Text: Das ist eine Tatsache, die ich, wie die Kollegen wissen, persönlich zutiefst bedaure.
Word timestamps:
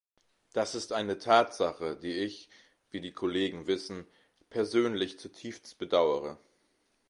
Das 0.53 0.73
ist 0.73 0.93
eine 0.93 1.19
Tatsache, 1.19 1.95
die 1.95 2.13
ich, 2.21 2.49
wie 2.89 3.01
die 3.01 3.11
Kollegen 3.11 3.67
wissen, 3.67 4.07
persönlich 4.49 5.19
zutiefst 5.19 5.77
bedaure. 5.77 6.39